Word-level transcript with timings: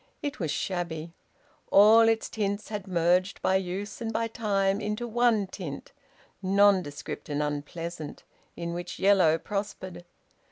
It 0.23 0.39
was 0.39 0.49
shabby. 0.49 1.13
All 1.71 2.09
its 2.09 2.27
tints 2.27 2.69
had 2.69 2.87
merged 2.87 3.39
by 3.43 3.57
use 3.57 4.01
and 4.01 4.11
by 4.11 4.29
time 4.29 4.81
into 4.81 5.07
one 5.07 5.45
tint, 5.45 5.91
nondescript 6.41 7.29
and 7.29 7.43
unpleasant, 7.43 8.23
in 8.55 8.73
which 8.73 8.97
yellow 8.97 9.37
prospered. 9.37 10.03